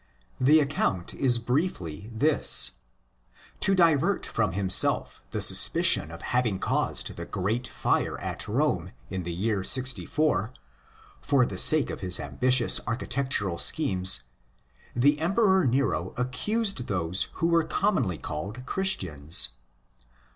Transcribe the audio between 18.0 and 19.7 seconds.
called Christians.